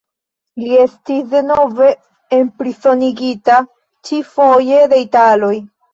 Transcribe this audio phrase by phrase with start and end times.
[0.61, 1.91] Li estis denove
[2.37, 3.59] enprizonigita,
[4.11, 5.55] ĉi-foje de italoj.